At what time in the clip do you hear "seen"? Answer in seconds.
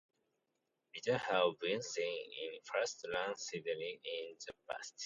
1.83-2.31